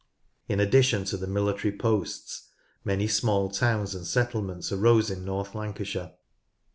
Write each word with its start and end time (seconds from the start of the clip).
In 0.49 0.59
addition 0.59 1.03
to 1.05 1.17
the 1.17 1.27
military 1.27 1.71
posts 1.77 2.47
many 2.83 3.05
small 3.07 3.51
towns 3.51 3.93
and 3.93 4.03
settlements 4.07 4.71
arose 4.71 5.11
in 5.11 5.23
North 5.23 5.53
Lancashire. 5.53 6.13